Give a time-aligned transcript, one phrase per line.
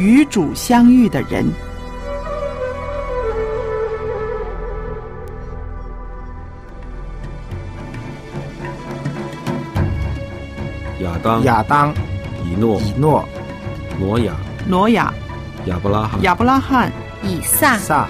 [0.00, 1.44] 与主相遇的人。
[11.00, 11.92] 亚当、亚当、
[12.46, 13.28] 以诺、以诺、
[13.98, 14.34] 挪亚、
[14.66, 15.12] 挪亚、
[15.66, 16.90] 亚伯拉罕、亚伯拉罕、
[17.22, 18.08] 以撒、撒、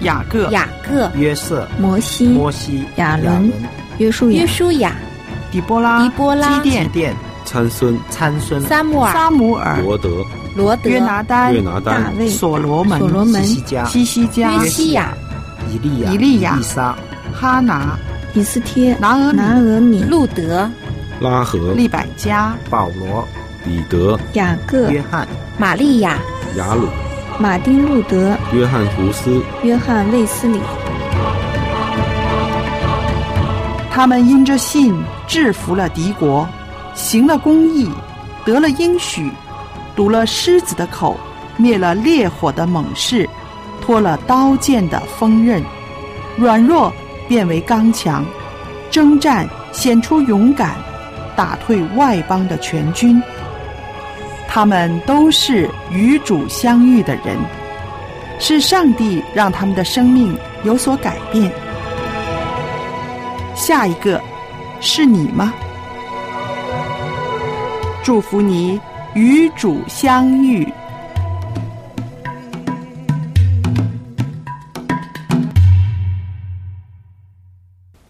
[0.00, 3.50] 雅各、雅各、约瑟、摩西、摩西、亚伦、
[3.96, 4.94] 约书亚约、书亚、
[5.50, 10.22] 底波拉、底波拉基甸、殿、参孙、参孙、撒母耳、撒母耳、罗德、
[10.54, 15.14] 罗德、约拿丹、约拿丹大、卫、所罗门、所罗门西西加、西西加、约西亚、
[15.70, 16.96] 以利亚、以利亚以撒、
[17.32, 17.98] 哈拿、
[18.34, 20.68] 以斯帖、拿俄米拿俄米、路德、
[21.20, 23.26] 拉合、利百加、保罗、
[23.64, 25.26] 彼得、雅各、约翰、
[25.56, 26.18] 玛利亚、
[26.56, 26.88] 雅鲁、
[27.38, 30.58] 马丁路德、约翰胡斯、约翰卫斯理。
[33.92, 34.94] 他们因着信
[35.26, 36.48] 制服了敌国，
[36.94, 37.88] 行了公义，
[38.44, 39.30] 得了应许，
[39.94, 41.16] 堵了狮子的口，
[41.56, 43.28] 灭了烈火的猛士，
[43.80, 45.62] 脱了刀剑的锋刃，
[46.36, 46.92] 软弱
[47.28, 48.24] 变为刚强，
[48.90, 50.74] 征战显出勇敢，
[51.36, 53.22] 打退外邦的全军。
[54.48, 57.36] 他们都是与主相遇的人，
[58.38, 61.52] 是上帝让他们的生命有所改变。
[63.54, 64.20] 下一个
[64.80, 65.52] 是你吗？
[68.02, 68.80] 祝福你
[69.14, 70.64] 与主相遇。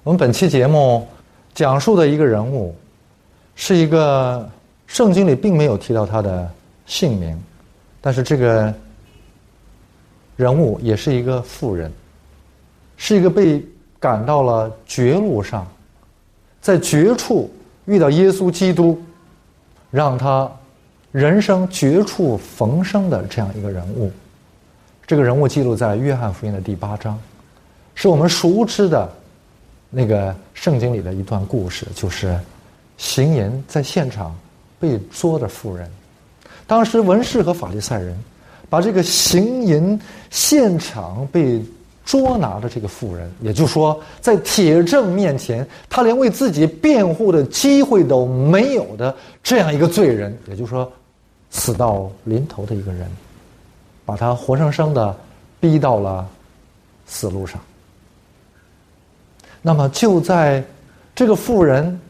[0.02, 1.08] 我们本期节目
[1.54, 2.74] 讲述的一个人物，
[3.54, 4.46] 是一个
[4.86, 6.50] 圣经里并没有提到他的
[6.84, 7.40] 姓名，
[8.02, 8.72] 但是这个
[10.36, 11.90] 人物也是一个富人，
[12.98, 13.64] 是一个被
[13.98, 15.66] 赶到了绝路上，
[16.60, 17.50] 在绝处
[17.86, 19.00] 遇到耶稣基督，
[19.90, 20.50] 让他
[21.12, 24.10] 人生绝处逢生的这样一个人物。
[25.06, 27.18] 这个人物记录在约翰福音的第八章，
[27.96, 29.10] 是我们熟知的
[29.90, 32.38] 那个圣经里的一段故事，就是
[32.96, 34.32] 行淫在现场
[34.78, 35.90] 被捉的妇人。
[36.64, 38.16] 当时文士和法利赛人
[38.68, 41.60] 把这个行淫现场被
[42.04, 50.90] 捉拿的这个妇人，也就是说，在铁证面前，他连为自己辩护的机会都没有的这样一个罪人，也就是说，
[51.50, 53.10] 死到临头的一个人，
[54.06, 55.16] 把他活生生的
[55.58, 56.28] 逼到了
[57.06, 57.60] 死路上。
[59.60, 60.64] 那么就在
[61.14, 62.00] 这个妇人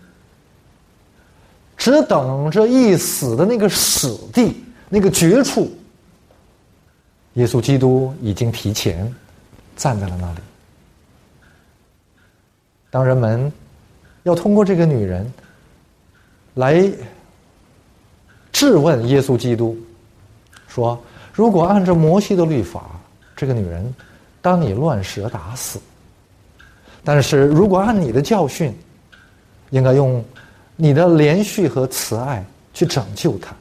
[1.77, 5.71] 只等着一死的那个死地、那个绝处，
[7.35, 9.13] 耶稣基督已经提前
[9.77, 10.39] 站在了那里。
[12.91, 13.51] 当人们
[14.25, 15.33] 要通过这个女人
[16.55, 16.93] 来
[18.61, 19.75] 质问耶稣基督，
[20.69, 22.91] 说：“如果按照摩西的律法，
[23.35, 23.95] 这个女人
[24.43, 25.79] 当你乱蛇打死；
[27.03, 28.79] 但是如果按你的教训，
[29.71, 30.23] 应该用
[30.77, 32.45] 你的连续和慈爱
[32.75, 33.57] 去拯救她。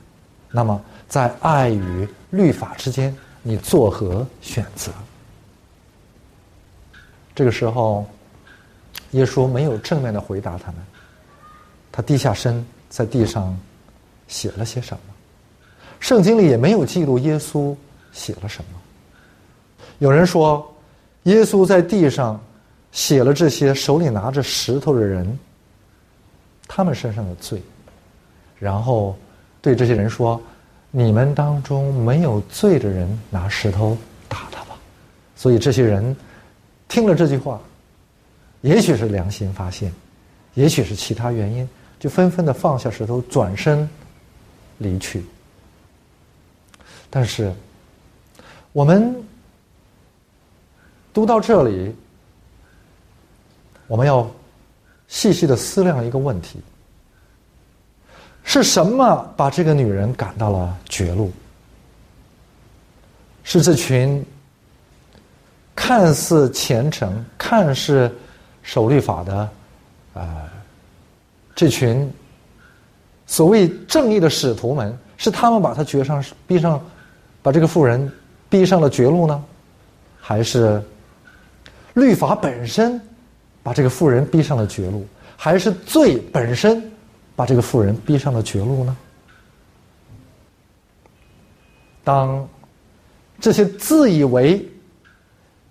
[0.51, 4.91] 那么，在爱与律法之间，你作何选择？”
[7.33, 8.05] 这个时候，
[9.11, 10.75] 耶稣没有正面的回答他们，
[11.89, 13.57] 他低下身在地上
[14.29, 15.01] 写了些什么。
[15.99, 17.75] 圣经里也没有记录耶稣
[18.13, 18.79] 写了什么。
[19.97, 20.73] 有人说，
[21.23, 22.39] 耶稣在地上
[22.93, 25.37] 写了这些手里拿着石头的人
[26.65, 27.61] 他们身上的罪，
[28.57, 29.17] 然后
[29.61, 30.41] 对这些人说
[30.89, 33.97] ：“你们当中没有罪的人，拿石头
[34.29, 34.77] 打他吧。”
[35.35, 36.15] 所以这些人
[36.87, 37.59] 听了这句话，
[38.61, 39.91] 也许是良心发现，
[40.53, 41.67] 也许是其他原因，
[41.99, 43.87] 就纷纷的放下石头，转身
[44.79, 45.23] 离去。
[47.11, 47.53] 但是，
[48.71, 49.15] 我们
[51.13, 51.95] 读到这里，
[53.85, 54.29] 我们要
[55.07, 56.59] 细细的思量一个问题：
[58.43, 61.31] 是什么把这个女人赶到了绝路？
[63.43, 64.23] 是这群
[65.75, 68.15] 看似虔诚、看似
[68.61, 69.49] 守律法的啊、
[70.13, 70.49] 呃、
[71.55, 72.07] 这群
[73.29, 76.81] 所谓正义的使徒们，是他们把他绝上逼上？
[77.41, 78.11] 把这个妇人
[78.49, 79.41] 逼上了绝路呢，
[80.19, 80.83] 还是
[81.93, 82.99] 律法本身
[83.63, 86.91] 把这个妇人逼上了绝路，还是罪本身
[87.37, 88.97] 把这个妇人逼上了绝路呢？
[92.03, 92.45] 当
[93.39, 94.67] 这些自以为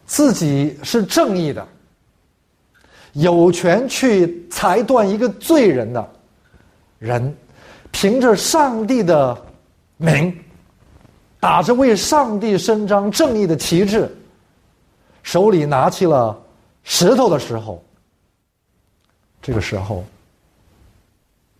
[0.07, 1.69] 自己是正义的、
[3.13, 6.11] 有权去裁断一个罪人的
[6.99, 7.37] 人，
[7.93, 9.37] 凭着上帝的
[9.97, 10.37] 名。
[11.41, 14.11] 打着为上帝伸张正义的旗帜，
[15.23, 16.37] 手里拿起了
[16.83, 17.81] 石头的时候，
[19.41, 20.05] 这个时候，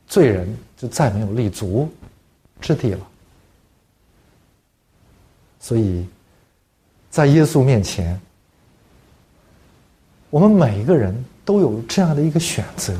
[0.09, 1.89] 罪人就再没有立足
[2.61, 3.07] 之地了。
[5.61, 6.05] 所以，
[7.09, 8.21] 在耶稣面前，
[10.29, 12.99] 我们每一个人都有这样的一个选择，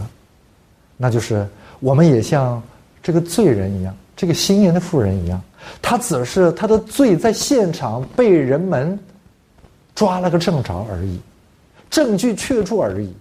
[0.97, 1.45] 那就是
[1.81, 2.63] 我们也像
[3.03, 5.41] 这个罪人一样，这个行淫的妇人一样，
[5.81, 8.99] 他只是他的罪在现场被人们
[9.95, 11.21] 抓了个正着而已，
[11.91, 13.13] 证据确凿而已。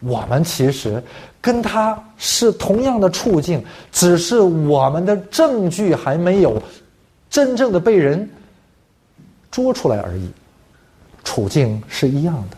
[0.00, 1.02] 我们其实
[1.40, 6.62] 跟他是同样的处境，只是我们的证据还没有
[7.30, 8.28] 真正的被人。
[9.50, 10.28] 捉出来而已，
[11.22, 12.56] 处境是一样的，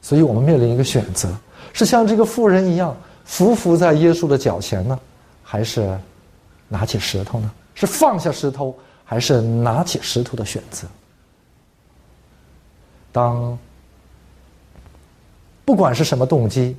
[0.00, 1.28] 所以我们面临一个选择：
[1.72, 2.96] 是像这个妇人一样
[3.26, 4.98] 匍匐在耶稣的脚前呢，
[5.42, 5.98] 还是
[6.68, 7.50] 拿起石头呢？
[7.74, 10.86] 是放下石头，还是拿起石头的选择？
[13.10, 13.58] 当
[15.64, 16.76] 不管是什么动机，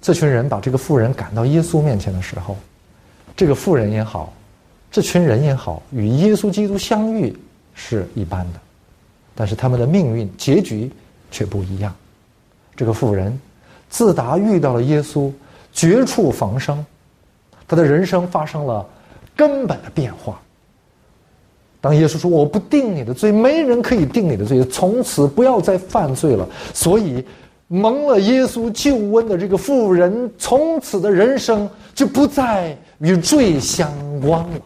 [0.00, 2.56] 这群人把这个妇人赶到耶稣面前的时候，
[3.36, 4.32] 这个妇人也好。
[4.90, 7.36] 这群人也好，与耶稣基督相遇
[7.74, 8.60] 是一般的，
[9.34, 10.90] 但是他们的命运结局
[11.30, 11.94] 却不一样。
[12.74, 13.38] 这个妇人
[13.88, 15.30] 自打遇到了耶稣，
[15.72, 16.84] 绝处逢生，
[17.66, 18.86] 他的人生发生了
[19.36, 20.40] 根本的变化。
[21.80, 27.24] 当耶稣说：“我不定你的罪，没人可以定你的罪，从此不要再犯罪了。”所以
[27.68, 34.60] 蒙了耶稣救恩的这个妇人，从此的人生就不再与罪相关了。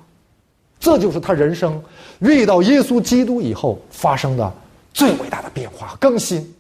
[0.80, 1.80] 这就是他人生
[2.20, 4.52] 遇到耶稣基督以后发生的
[4.94, 6.50] 最伟大的变化更新。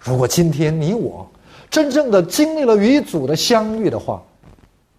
[0.00, 1.30] 如果今天你我
[1.70, 4.22] 真正的经历了与主的相遇的话，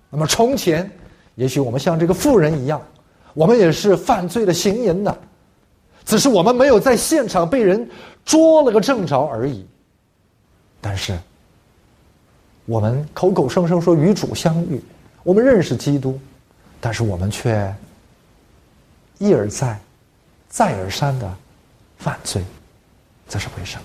[0.10, 0.90] 那么从前
[1.36, 2.82] 也许我们像这个妇人一样，
[3.34, 5.18] 我们也是犯罪的行淫的，
[6.06, 7.90] 只是我们没有在现场被人
[8.24, 9.66] 捉了个正着而已。
[10.80, 11.18] 但是
[12.66, 14.82] 我们口口声声说与主相遇，
[15.24, 16.20] 我们认识基督。
[16.84, 17.72] 但是我们却
[19.20, 19.80] 一而再、
[20.50, 21.32] 再而三的
[22.00, 22.44] 犯罪，
[23.30, 23.84] 这是为什么？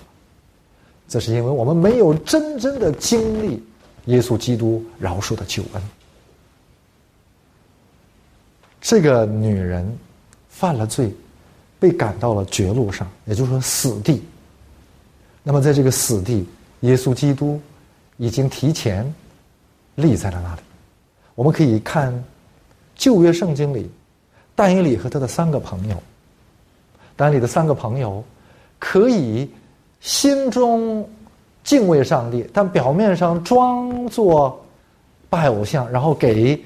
[1.07, 3.63] 这是因为我们没有真正的经历
[4.05, 5.81] 耶稣基督饶恕的救恩。
[8.81, 9.97] 这个女人
[10.49, 11.13] 犯了罪，
[11.79, 14.23] 被赶到了绝路上，也就是说死地。
[15.43, 16.47] 那么在这个死地，
[16.81, 17.59] 耶稣基督
[18.17, 19.13] 已经提前
[19.95, 20.61] 立在了那里。
[21.35, 22.13] 我们可以看。
[22.99, 23.87] 旧约圣经里，
[24.55, 26.01] 但以理和他的三个朋友，
[27.15, 28.23] 但以理的三个朋友，
[28.79, 29.47] 可以
[29.99, 31.07] 心中
[31.63, 34.63] 敬畏上帝，但表面上装作
[35.29, 36.59] 拜偶像，然后给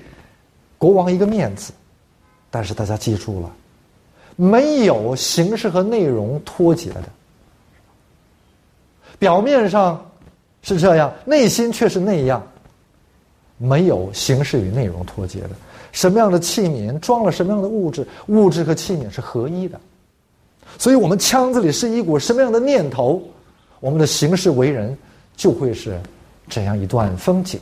[0.77, 1.73] 国王一个面子。
[2.49, 3.49] 但是大家记住了，
[4.35, 7.05] 没有形式和内容脱节的，
[9.17, 10.05] 表面上
[10.61, 12.45] 是这样，内心却是那样，
[13.57, 15.51] 没有形式与内容脱节的。
[15.93, 19.79] 什么样的器皿装了什么样的物质，物质和器皿是合一的，
[20.81, 23.21] 所以我们腔子里是一股什么样的念头，
[23.79, 24.97] 我们的行事为人
[25.37, 26.01] 就会是
[26.49, 27.61] 这样一段风景。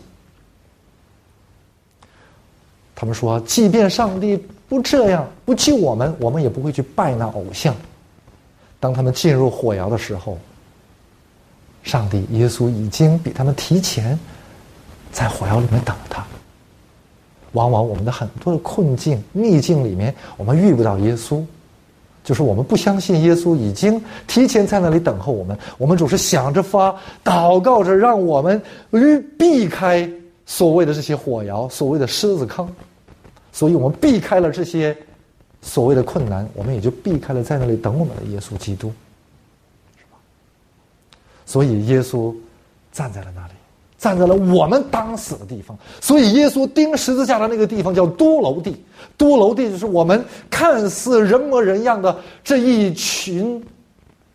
[2.96, 7.76] 他们说，即便上帝不这样不救我们，我们也不会去拜那偶像。
[8.80, 10.38] 当他们进入火窑的时候，
[11.84, 14.18] 上帝耶稣已经比他们提前
[15.12, 16.26] 在火窑里面等他。
[17.52, 21.44] 往往我们的很多的困境逆境里面，我们遇不到耶稣，
[22.24, 25.58] 就是我们不相信耶稣已经提前在那里等候我们。
[25.78, 28.62] 我们总是想着发祷告着，让我们
[29.38, 30.10] 避开
[30.46, 32.70] 所谓的这些火窑，所谓的狮子坑。
[33.52, 34.96] 所以我们避开了这些
[35.62, 38.94] 所谓的困难，我们也就避开了在那里等我们的耶稣基督，
[39.98, 40.18] 是吧？
[41.46, 42.34] 所以耶稣
[42.92, 43.54] 站在了那里。
[44.00, 48.76] 站在了我们当死的地方，所以耶稣钉十字架的那个地方叫多楼地。
[49.18, 53.62] 多楼地就是我们看似人模人样的这一群，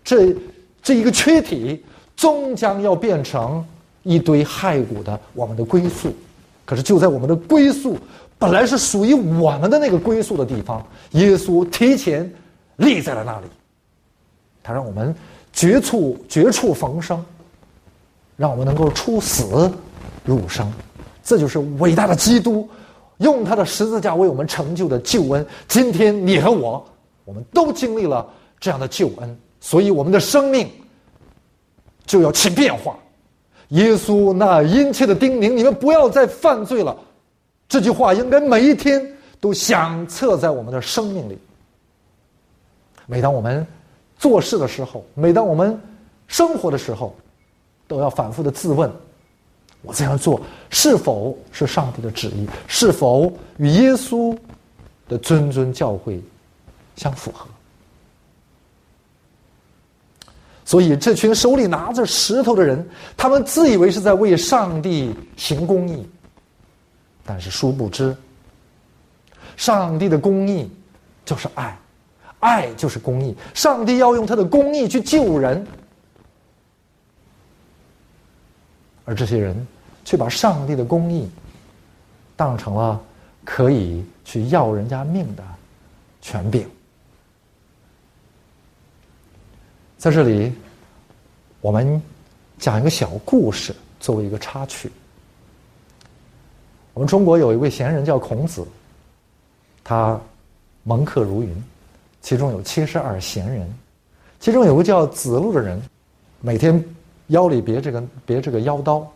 [0.04, 0.36] 这
[0.82, 1.82] 这一个躯体，
[2.14, 3.64] 终将要变成
[4.02, 6.14] 一堆骸骨的我们的归宿。
[6.66, 7.96] 可是就在我们的归宿
[8.38, 12.30] 本来是属于我们的那个归宿的地方，耶稣提前
[12.76, 13.46] 立在了那里，
[14.62, 15.14] 他让我们
[15.54, 17.24] 绝处绝处逢生。
[18.36, 19.70] 让我们能够出死
[20.24, 20.70] 入生，
[21.22, 22.68] 这就是伟大的基督
[23.18, 25.46] 用他的十字架为我们成就的救恩。
[25.68, 26.84] 今天你和我，
[27.24, 28.26] 我们都经历了
[28.58, 30.68] 这样的救恩，所以我们的生命
[32.06, 32.98] 就要起变化。
[33.68, 36.96] 耶稣那殷切的叮咛：“你们不要再犯罪了。”
[37.68, 39.04] 这句话应该每一天
[39.40, 41.38] 都响彻在我们的生命里。
[43.06, 43.66] 每当我们
[44.18, 45.80] 做事的时候，每当我们
[46.28, 47.14] 生活的时候，
[47.86, 48.90] 都要反复的自问：
[49.82, 52.46] 我这样做是否是上帝的旨意？
[52.66, 54.36] 是否与耶稣
[55.08, 56.20] 的谆谆教诲
[56.96, 57.46] 相符合？
[60.66, 62.88] 所以，这群手里拿着石头的人，
[63.18, 66.08] 他们自以为是在为上帝行公义，
[67.22, 68.16] 但是殊不知，
[69.58, 70.70] 上帝的公义
[71.22, 71.78] 就是爱，
[72.40, 73.36] 爱就是公义。
[73.52, 75.64] 上帝要用他的公义去救人，
[79.04, 79.66] 而这些人
[80.04, 81.28] 却把上帝的公义
[82.36, 83.00] 当成了
[83.44, 85.44] 可以去要人家命的
[86.20, 86.68] 权柄。
[89.98, 90.52] 在这里，
[91.60, 92.02] 我们
[92.58, 94.90] 讲一个小故事作为一个插曲。
[96.92, 98.66] 我们中国有一位贤人叫孔子，
[99.82, 100.20] 他
[100.82, 101.64] 门客如云，
[102.20, 103.66] 其中有七十二贤人，
[104.38, 105.80] 其中有个叫子路的人，
[106.40, 106.82] 每天
[107.28, 109.10] 腰里别这个别这个腰刀，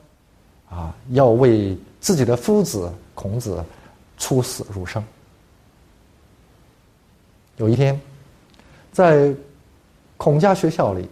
[0.71, 3.63] 啊，要为自己的夫子孔子
[4.17, 5.03] 出死入生。
[7.57, 8.01] 有一天，
[8.93, 9.35] 在
[10.17, 11.09] 孔家学校里，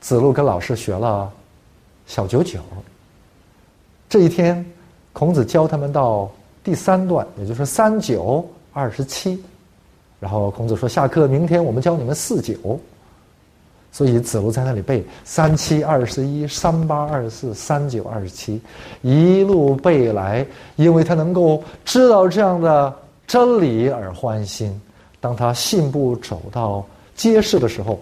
[0.00, 1.30] 子路跟老师学了
[2.06, 2.60] 小九九。
[4.08, 4.64] 这一天，
[5.12, 6.30] 孔子教他们到
[6.62, 9.42] 第三段，也就是三九二十七。
[10.20, 12.78] 然后孔子说：“下课，明天我们教你们四九。”
[13.98, 18.62] 所以子路在那里背三七二十一、三八二十四、三九二十七，
[19.02, 22.94] 一路背来，因为他能够知道这样的
[23.26, 24.80] 真理而欢心。
[25.18, 26.86] 当他信步走到
[27.16, 27.98] 街市的时候，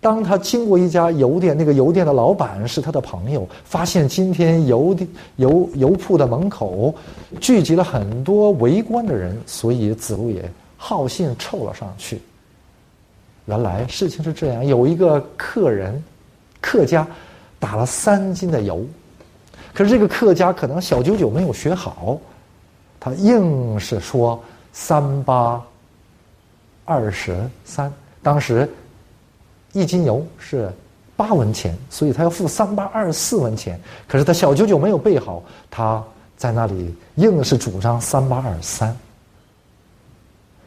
[0.00, 6.94] 当他经过一家油店，那个油店的老板是他的朋友，发现今天油店油油铺的门口
[7.42, 12.18] 聚集了很多围观的人，所以子路也好信凑了上去。
[13.46, 16.02] 原来事情是这样：有一个客人，
[16.60, 17.06] 客家
[17.58, 18.84] 打了三斤的油，
[19.72, 22.18] 可是这个客家可能小九九没有学好，
[23.00, 25.60] 他硬是说三八
[26.84, 28.68] 二十三，当时。
[29.72, 30.72] 一斤油是
[31.18, 33.78] 八文钱，所以他要付三八二十四文钱。
[34.08, 36.02] 可是他小九九没有备好，他
[36.34, 38.96] 在那里硬是主张三八二三。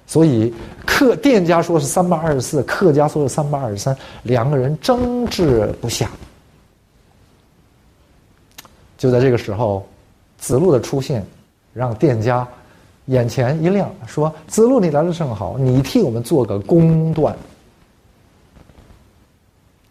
[0.06, 0.54] 所以
[1.00, 6.12] 客店家说是三八二十四，客家说是三八二十三，两个人争执不下。
[8.98, 9.88] 就在这个时候，
[10.40, 11.26] 子路的出现
[11.72, 12.46] 让店家
[13.06, 17.34] 眼前一亮，说：“子路，你来的正好，你替我们做个公断。”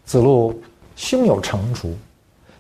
[0.05, 0.61] 子路
[0.95, 1.97] 胸有成竹，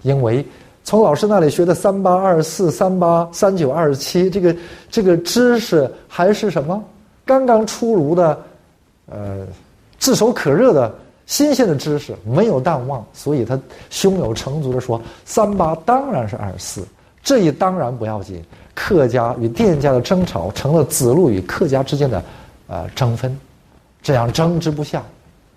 [0.00, 0.43] 因为
[0.85, 4.57] 从老师那里学的三八二四、三八三九二十七，这个
[4.90, 6.83] 这个知识还是什么
[7.28, 8.42] 刚刚出炉的，
[9.04, 9.47] 呃，
[9.99, 10.94] 炙手可热的
[11.26, 16.88] 新鲜的知识，没有淡忘，所以他胸有成竹的说：“三八当然是二十四，
[17.23, 18.42] 这一当然不要紧。
[18.75, 22.25] 客家与店家的争吵成了子路与客家之间的
[22.66, 23.38] 呃争分，
[24.00, 25.04] 这样争执不下，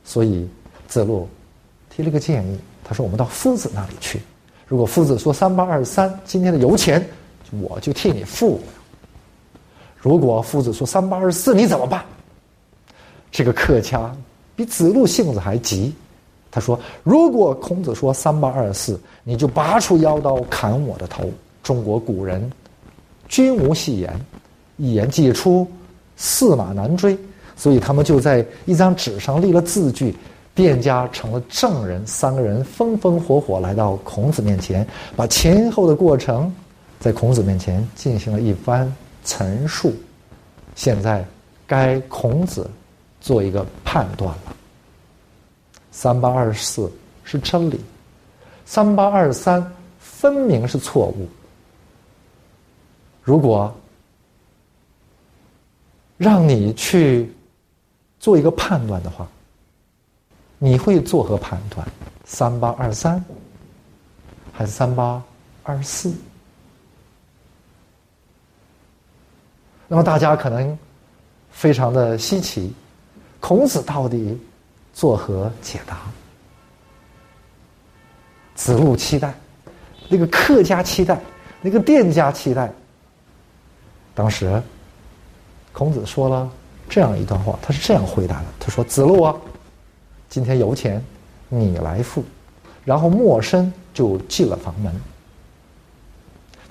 [0.04, 0.46] 所以
[0.90, 1.26] 子路。”
[1.90, 4.22] 提了个建议，他说：“我们到夫子那里去。
[4.68, 7.02] 如果夫子说三八二十三，今天的油钱
[7.62, 8.81] 我就替你付了。
[10.02, 12.04] 如果夫子说三八二十四，你怎么办？”
[13.32, 14.14] 这个客家
[14.56, 15.94] 比子路性子还急，
[16.52, 21.32] 他说：“如果孔子说三八二十四，你就拔出腰刀砍我的头。”
[21.64, 22.52] 中国古人
[23.28, 24.20] 君无戏言，
[24.78, 25.66] 一言既出，
[26.18, 27.18] 驷马难追，
[27.56, 30.16] 所以他们就在一张纸上立了字据。
[30.54, 36.54] 店家成了证人，三个人风风火火来到孔子面前，把前后的过程
[37.00, 38.94] 在孔子面前进行了一番
[39.24, 39.94] 陈述。
[40.76, 41.26] 现在
[41.68, 42.70] 该孔子
[43.20, 44.56] 做一个判断了：
[45.92, 46.92] 三八二十四
[47.24, 47.80] 是真理，
[48.66, 51.28] 三八二十三分明是错误。
[53.22, 53.74] 如果
[56.18, 57.32] 让你去
[58.20, 59.28] 做一个判断的话，
[60.58, 61.88] 你会作何判断？
[62.24, 63.24] 三八二三，
[64.54, 65.22] 还是三八
[65.64, 66.14] 二四？
[69.92, 70.80] 那么大家可能
[71.52, 72.74] 非常的稀奇，
[73.42, 74.40] 孔子到底
[74.94, 75.98] 作何解答？
[78.56, 79.34] 子路期待，
[80.08, 81.20] 那个客家期待，
[81.60, 82.72] 那个店家期待。
[84.16, 84.64] 当时，
[85.74, 86.50] 孔子说了
[86.88, 89.36] 这样一段话，他是这样回答的：“他说，子路啊。”
[90.32, 91.04] 今天油钱
[91.50, 92.24] 你来付，
[92.86, 94.96] 然后陌生就进了房门。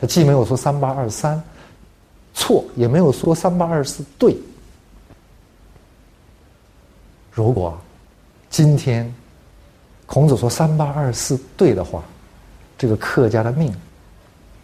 [0.01, 1.39] 他既没有说三八二三，
[2.35, 4.37] 错，也没有说三八二四对。
[7.31, 7.79] 如果
[8.49, 9.13] 今天
[10.07, 12.03] 孔子说三八二四对的话，
[12.77, 13.73] 这个客家的命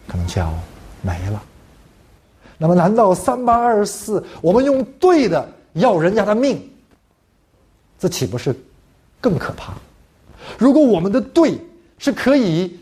[0.07, 0.53] 可能就要
[1.01, 1.41] 没了。
[2.57, 6.69] 那么，难道三八二四我们用对的要人家的命，
[7.99, 8.55] 这岂不是
[9.21, 9.73] 更可怕？
[10.57, 11.59] 如果我们的对
[11.97, 12.79] 是可以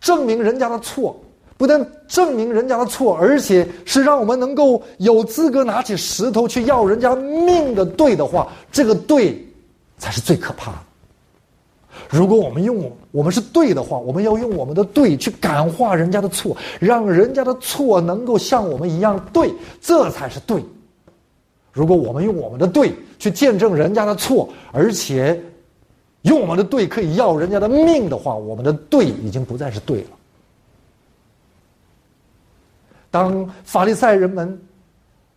[0.00, 1.18] 证明人家的错，
[1.58, 9.44] 不但证明人家的错，而且是让我们能够有资格拿起石头去要人家命的对的话，这个对
[9.98, 10.78] 才是最可怕的。
[12.08, 20.64] 如果我们用我们是对的话，我们要用我们的对去感化人家的错，让人家的错能够像我们一样对，这才是对。
[21.72, 25.38] 如果我们用我们的对去见证人家的错，而且
[26.22, 30.10] 用我们的对可以要人家的命的话，我们的对已经不再是对了。
[33.10, 34.60] 当法利赛人们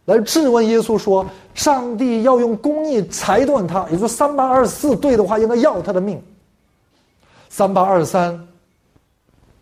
[0.05, 1.25] 来质问耶稣说
[1.55, 6.21] ：“上帝要用公义裁断他，也就三八二十四对的话，应该要他的命。”
[7.49, 8.47] 三八二三，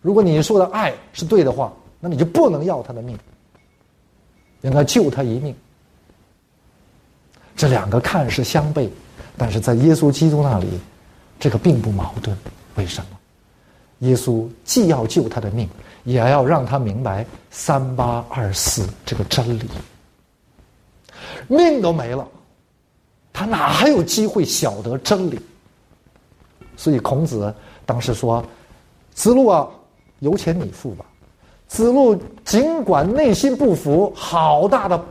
[0.01, 3.17] 如果你说的爱是对的话，那你就不能要他的命，
[4.61, 5.53] 应该救他一命。
[7.55, 8.87] 这两个看似相悖，
[9.37, 10.67] 但是在耶稣基督那里，
[11.39, 12.35] 这个并不矛盾。
[12.75, 13.18] 为什么？
[13.99, 15.67] 耶稣既要救他的命，
[16.03, 19.69] 也要让他明白三八二四这个真理。
[21.47, 22.27] 命都没了，
[23.33, 25.39] 他哪还有机会晓得真理？
[26.77, 27.53] 所以孔子。
[27.85, 28.45] 当时说
[29.15, 29.67] ：“子路啊，
[30.19, 31.05] 油钱你付吧。”
[31.67, 32.15] 子路
[32.45, 35.05] 尽管内心不服，好大的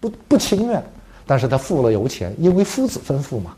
[0.00, 0.84] 不不情愿，
[1.24, 3.56] 但是他付了油钱，因为夫子吩咐嘛。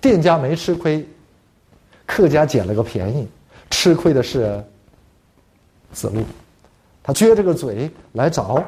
[0.00, 1.08] 店家没吃亏，
[2.06, 3.28] 客家捡了个便宜，
[3.70, 4.64] 吃亏的是
[5.92, 6.22] 子路。
[7.02, 8.62] 他撅着个嘴来找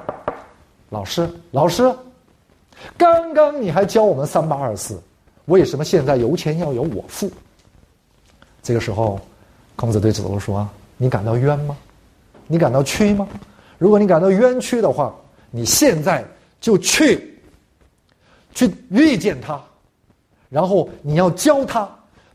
[0.91, 1.95] 老师，老师，
[2.97, 5.01] 刚刚你还教我们三八二四。
[5.47, 7.31] 为什么现在油钱要由我付？
[8.63, 9.19] 这个时候，
[9.77, 11.77] 孔子对子路说：“你感到冤吗？
[12.47, 13.27] 你感到屈吗？
[13.79, 15.15] 如果你感到冤屈的话，
[15.51, 16.25] 你现在
[16.61, 17.41] 就去，
[18.55, 19.59] 去遇见他，
[20.49, 21.89] 然后你要教他，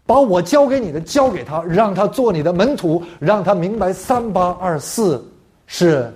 [0.06, 5.24] 把我教给你的教给他，让他做你的门徒，让他明白三八二四
[5.68, 6.14] 是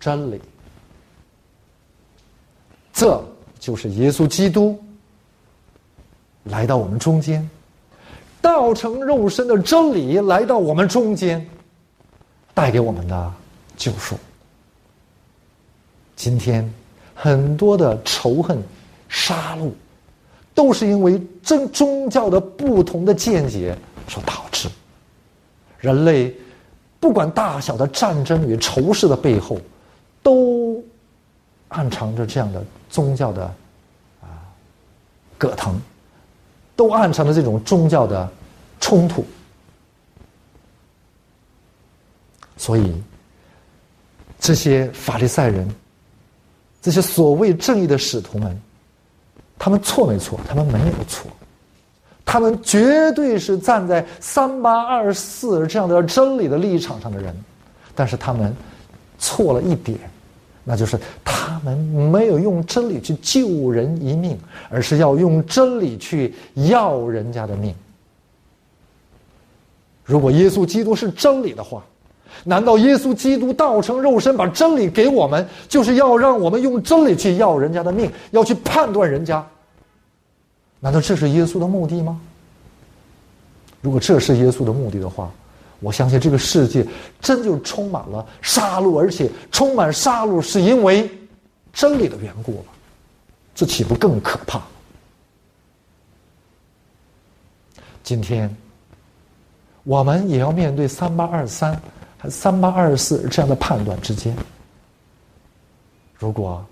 [0.00, 0.40] 真理。
[2.92, 3.22] 这
[3.60, 4.78] 就是耶稣基督。”
[6.44, 7.46] 来到我们中间，
[8.40, 11.46] 道成肉身的真理来到我们中间，
[12.54, 13.32] 带给我们的
[13.76, 14.16] 救赎。
[16.16, 16.72] 今天
[17.14, 18.62] 很多的仇恨、
[19.10, 19.70] 杀戮，
[20.58, 24.68] 都是因为真宗教的不同的见解所导致。
[25.78, 26.34] 人类
[26.98, 29.56] 不管大小的战争与仇视的背后，
[30.20, 30.82] 都
[31.68, 33.44] 暗藏着这样的宗教的
[34.20, 34.26] 啊
[35.38, 35.80] 葛藤。
[36.74, 38.28] 都暗藏着这种宗教的
[38.80, 39.24] 冲突，
[42.56, 43.00] 所以
[44.40, 45.68] 这些法利赛人，
[46.82, 48.60] 这些所谓正义的使徒们，
[49.58, 50.38] 他们错没错？
[50.48, 51.30] 他们没有错，
[52.24, 57.34] 他们绝对是站在三八二四这样的真理的立场上的人，
[57.94, 58.54] 但是他们
[59.18, 59.98] 错了一点。
[60.70, 67.74] 那就是他们没有用真理去救人一命，而是要用真理去要人家的命。
[70.04, 71.82] 如果耶稣基督是真理的话，
[72.44, 79.44] 难道耶稣基督道成肉身把真理给我们，就是要让我们用真理去要人家的命，要去判断人家？
[80.80, 82.20] 难道这是耶稣的目的吗？
[83.80, 85.30] 如果这是耶稣的目的的话，
[85.80, 86.86] 我相信这个世界
[87.20, 91.08] 真就充满了杀戮，而且充满杀戮是因为
[91.72, 92.64] 真理的缘故了，
[93.54, 94.60] 这岂不更可怕？
[98.02, 98.52] 今天
[99.84, 101.80] 我们也要面对三八二三、
[102.18, 104.36] 还三八二十四这样的判断之间。
[106.18, 106.64] 如果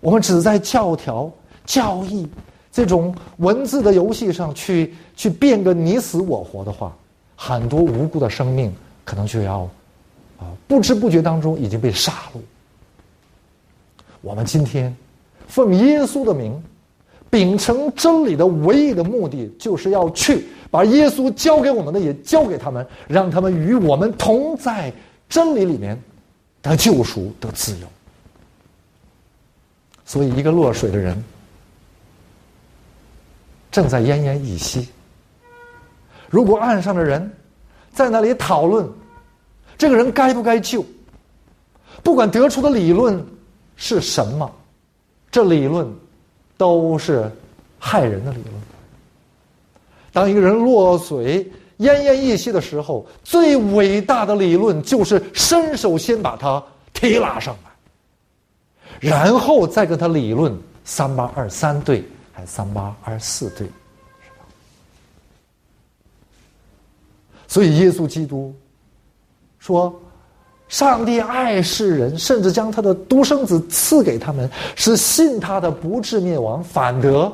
[0.00, 1.30] 我们只在教条、
[1.64, 2.28] 教义
[2.70, 6.94] 这种文字的游戏上去去变个你死我活的话，
[7.36, 8.74] 很多无辜的生命
[9.04, 9.60] 可能就要
[10.38, 12.40] 啊不知不觉当中已经被杀戮。
[14.20, 14.94] 我们今天
[15.46, 16.60] 奉耶稣的名，
[17.30, 24.92] 秉承真理的唯一的目的，就是要去把耶稣交给我们的也交给他们，让他们与我们同在
[25.28, 26.00] 真理里面
[26.62, 27.86] 得救赎、得自由。
[30.04, 31.22] 所以，一个落水的人
[33.72, 34.88] 正在奄奄一息。
[36.30, 37.30] 如果岸上的人
[37.92, 38.88] 在那里讨论
[39.76, 40.84] 这个人该不该救，
[42.02, 43.20] 不管得出的理论
[43.74, 44.50] 是什么，
[45.30, 45.86] 这理论
[46.56, 47.30] 都是
[47.78, 48.54] 害人的理论。
[50.12, 51.44] 当一个人落水
[51.78, 64.46] 奄奄一息的时候，最伟大的理论就是伸手先把他提拉上来，然后再跟他理论三八二三对还是三八二四对，是吧？
[67.46, 68.54] 所以耶稣基督
[69.58, 69.94] 说。
[70.68, 77.32] 上帝爱世人，甚至将他的独生子赐给他们，使信他的不至灭亡，反得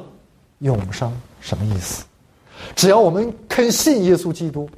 [0.58, 1.12] 永生。
[1.40, 2.04] 什么意思？
[2.76, 4.68] 只要我们肯信耶稣基督，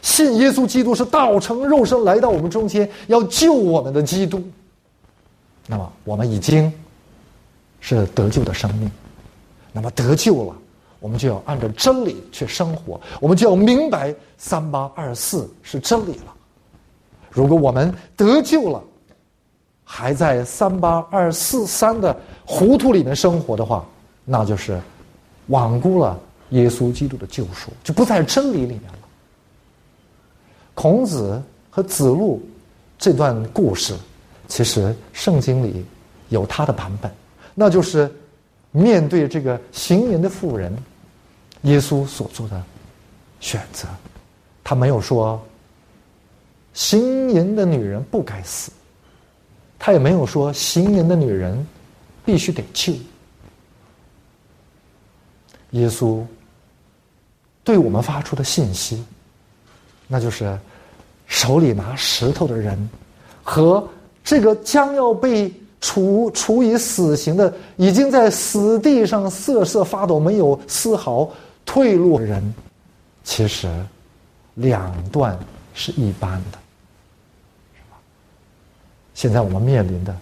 [0.00, 4.42] 信耶稣基督是道成肉身来到我们中间，要救我们的基督，
[5.66, 6.72] 那么我们已经
[7.80, 8.90] 是得救的生命。
[9.70, 10.56] 那么得救了，
[10.98, 16.34] 我们就要按照真理去生活，我们就要明白三八二四是真理了。
[17.32, 18.82] 如果我们得救了，
[19.84, 22.14] 还在三八二四三的
[22.44, 23.84] 糊涂里面生活的话，
[24.24, 24.78] 那就是
[25.48, 26.18] 罔顾了
[26.50, 28.98] 耶稣基督的救赎，就不在真理里面了。
[30.74, 32.42] 孔子和子路
[32.98, 33.94] 这段故事，
[34.46, 35.84] 其实圣经里
[36.28, 37.10] 有他的版本，
[37.54, 38.14] 那就是
[38.70, 40.76] 面对这个行淫的妇人，
[41.62, 42.62] 耶稣所做的
[43.40, 43.88] 选择，
[44.62, 45.42] 他没有说。
[46.74, 48.70] 行淫的女人不该死，
[49.78, 51.66] 他也没有说行淫的女人
[52.24, 52.94] 必须得救。
[55.70, 56.22] 耶稣
[57.64, 59.04] 对我们发出的信息，
[60.06, 60.58] 那就是
[61.26, 62.90] 手里拿石头的人
[63.42, 63.86] 和
[64.22, 71.30] 这个将要被处处以死刑的、已经在死地上瑟瑟发抖、没有丝毫
[71.64, 72.54] 退路的人，
[73.24, 73.68] 其实
[74.54, 75.38] 两段
[75.74, 76.58] 是一般的。
[79.22, 80.12] 现在我们面临的，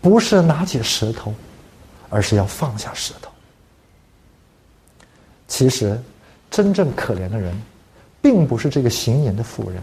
[0.00, 1.34] 不是拿起石头，
[2.08, 3.30] 而是要放下石头。
[5.46, 6.00] 其实，
[6.50, 7.54] 真正可怜的人，
[8.22, 9.82] 并不是这个行淫的妇人，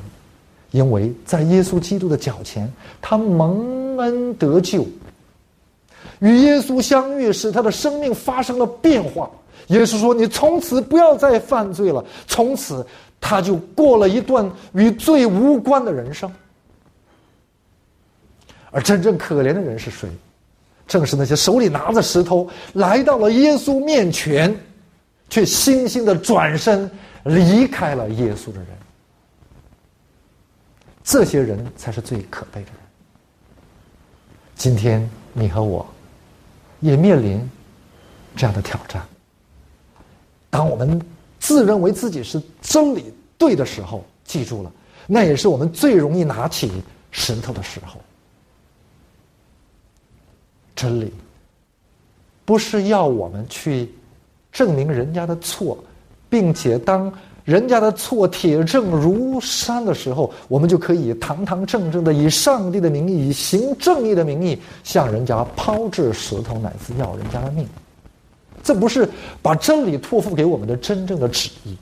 [0.71, 2.67] 因为在耶稣基督的脚前，
[2.99, 4.83] 他蒙恩得救，
[6.17, 9.29] 与耶稣相遇，使他的生命发生了变化。
[9.67, 12.83] 耶稣说：“你从此不要再犯罪了。”从此，
[13.21, 16.33] 他就过了一段与罪无关的人生。
[18.73, 20.09] 而真正可怜的人是谁？
[20.85, 24.53] 正是那些手里拿着石头来到了耶稣面前，
[25.29, 26.91] 却悻悻的转身
[27.23, 28.67] 离开了耶稣的人。
[31.03, 32.79] 这些人才是最可悲的人。
[34.55, 35.85] 今天你和我，
[36.81, 37.49] 也面临
[38.35, 39.01] 这样的挑战。
[40.49, 41.01] 当我们
[41.39, 44.71] 自认为自己是真理对的时候，记住了，
[45.07, 48.01] 那也是我们最容易拿起石头的时候。
[50.83, 51.09] 真理
[52.43, 53.89] 不是要我们去
[54.51, 55.81] 证明人家的错，
[56.29, 57.09] 并且当
[57.45, 67.65] 人家的错铁证如山的时候，我们就可以堂堂正正的以上帝的名义、以行正义的名义向人家抛掷石头，乃至要人家的命。
[68.61, 69.07] 这不是
[69.41, 71.77] 把真理托付给我们的真正的旨意。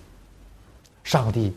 [1.04, 1.52] 上帝。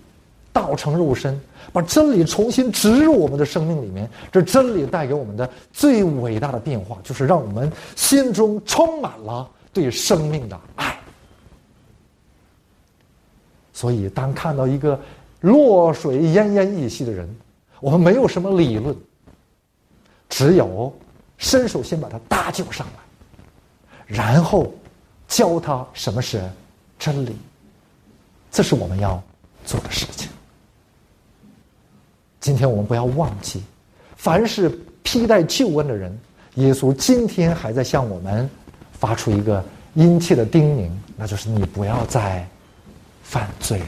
[0.55, 1.39] 道成肉身，
[1.73, 4.09] 把真理重新植入我们的生命里面。
[4.31, 10.97] 这真理带给我们的最伟大的变化，就是让我们心中充满了对生命的爱。
[13.73, 14.99] 所以，当看到一个
[15.41, 17.29] 落水奄奄一息的人，
[17.81, 18.97] 我们没有什么理论，
[20.29, 20.97] 只有
[21.37, 23.03] 伸手先把他搭救上来，
[24.07, 24.73] 然后
[25.27, 26.41] 教他什么是
[26.97, 27.37] 真理。
[28.53, 29.21] 这是我们要
[29.67, 30.31] 做的事情。
[32.45, 33.63] 今天我们不要忘记，
[34.17, 34.69] 凡是
[35.03, 36.15] 披戴救恩的人，
[36.57, 38.47] 耶稣今天还在向我们
[38.93, 42.47] 发出一个殷切的叮咛，那就是你不要再
[43.23, 43.87] 犯罪了。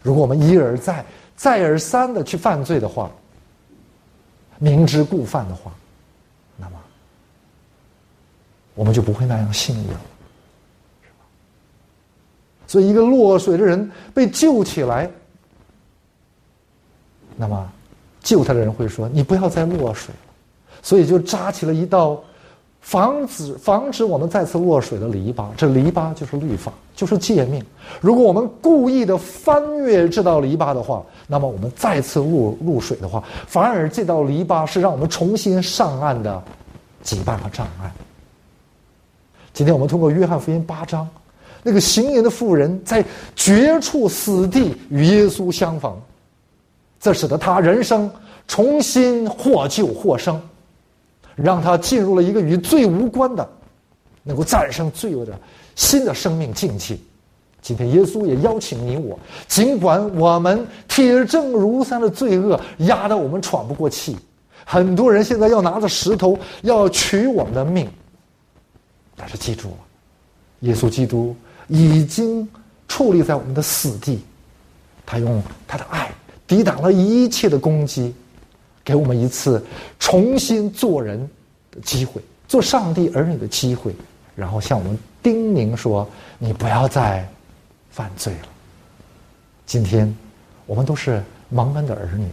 [0.00, 3.10] 如果我们一而再、再而三的去犯罪的话，
[4.60, 5.74] 明知故犯的话，
[6.56, 6.76] 那么
[8.76, 10.00] 我们就不会那样幸运了，
[11.02, 11.16] 是吧？
[12.68, 15.10] 所以，一个落水的人被救起来。
[17.36, 17.70] 那么，
[18.22, 20.32] 救他的人会说：“你不要再落水了。”
[20.82, 22.22] 所以就扎起了一道
[22.80, 25.46] 防止防止我们再次落水的篱笆。
[25.56, 27.64] 这篱笆就是律法，就是诫命。
[28.00, 36.42] 如果我们故意的翻越这道篱笆的话，那么我们再次入入水的话，反而这道篱笆是让我们重新上岸的
[37.04, 37.92] 羁绊和障碍。
[39.52, 41.08] 今天我们通过约翰福音八章，
[41.62, 45.92] 那个行淫的妇人在绝处死地与耶稣相逢。
[47.06, 48.10] 这使得他人生
[48.48, 50.42] 重新获救获生，
[51.36, 53.48] 让他进入了一个与罪无关的、
[54.24, 55.32] 能够战胜罪恶的
[55.76, 56.98] 新的生命境界。
[57.62, 59.16] 今天，耶稣也邀请你我，
[59.46, 64.16] 尽管我们铁证如山的罪恶压得我们喘不过气，
[64.64, 67.88] 很多人现在要拿着石头要取我们的命，
[69.14, 69.76] 但是记住了，
[70.62, 71.36] 耶稣基督
[71.68, 72.48] 已经
[72.88, 74.24] 矗立在我们的死地，
[75.06, 76.10] 他用他的爱
[76.46, 78.14] 抵挡了一切的攻击，
[78.84, 79.64] 给我们一次
[79.98, 81.18] 重新做人
[81.70, 83.94] 的机会，做上帝儿女的机会，
[84.34, 87.26] 然后向我们叮咛说：“你不要再。”
[87.88, 88.48] 犯罪了。
[89.64, 90.14] 今天，
[90.66, 92.28] 我们都是蒙恩的儿女，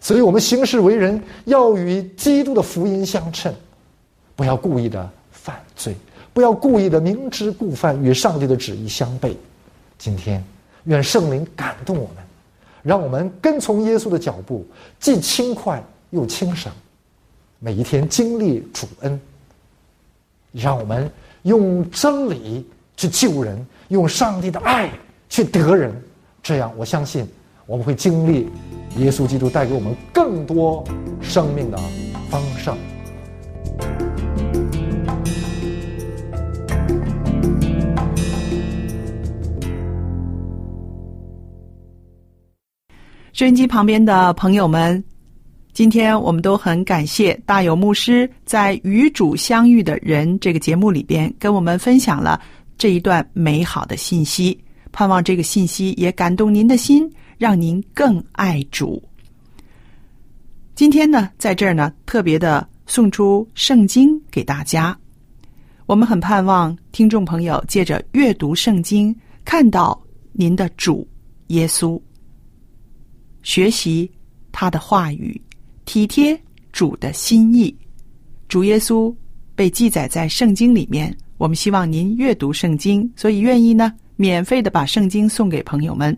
[0.00, 3.54] 所以我们行事为人要与基督的福音相称，
[4.34, 5.94] 不要故意的犯罪，
[6.32, 9.34] 不要故意的明知故犯，与上帝的旨意相悖。
[9.98, 10.42] 今天，
[10.84, 12.24] 愿圣灵感动我们，
[12.86, 14.64] 让我们跟从耶稣的脚步，
[15.00, 16.72] 既轻快又轻省，
[17.58, 19.20] 每一天经历主恩，
[20.52, 21.10] 让我们
[21.42, 22.64] 用真理
[22.96, 23.66] 去救人。
[23.88, 24.90] 用上帝的爱
[25.28, 25.94] 去得人，
[26.42, 27.24] 这样我相信
[27.66, 28.48] 我们会经历
[28.96, 30.84] 耶稣基督带给我们更多
[31.22, 31.78] 生命的
[32.28, 32.76] 丰盛。
[43.36, 45.04] 收音机旁边的朋友们，
[45.74, 52.40] 今天我们都很感谢大有牧师在《与主相遇的人》这个节目里边跟我们分享了。
[52.78, 54.58] 这一段美好的信息，
[54.90, 59.02] 盼望这个信息也感动您的心，让您更爱主。
[60.74, 64.98] 今天呢，在这儿呢，特别的送出圣经给大家。
[65.84, 71.06] 我们很盼望听众朋友借着阅读圣经，看到您的主
[71.48, 72.00] 耶稣，
[73.46, 74.10] 学习
[74.50, 75.40] 他的话语，
[75.84, 76.38] 体贴
[76.72, 77.72] 主的心意。
[78.48, 79.14] 主耶稣
[79.54, 81.16] 被记载在圣经里面。
[81.38, 86.16] 我们希望您阅读圣经，所以愿意呢，免费的把圣经送给朋友们。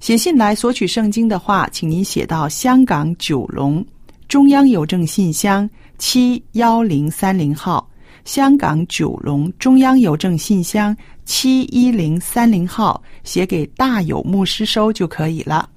[0.00, 3.84] 写信来索取圣经的话，请您写到香港九龙
[4.26, 7.86] 中央邮政信箱七幺零三零号，
[8.24, 15.68] 香港九龙中央邮政信箱七一零三零号，写给大有牧师收就可以了。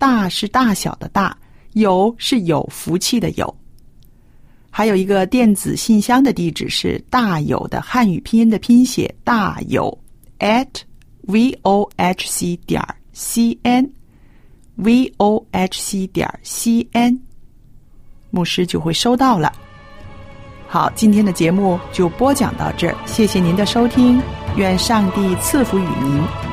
[0.00, 1.36] 大是大小的大，
[1.74, 3.54] 有是有福气的有。
[4.70, 9.96] 还有一个电子信箱的地址是大有的汉语拼音的拼写大有
[10.38, 10.66] at
[11.26, 12.82] v o h c 点
[13.12, 13.92] c n
[14.76, 17.20] v o h c 点 c n，
[18.30, 19.52] 牧师就会收到了。
[20.66, 24.18] 好，今天的节目就播讲到这儿，谢谢您的收听，
[24.56, 26.49] 愿上帝赐福与您。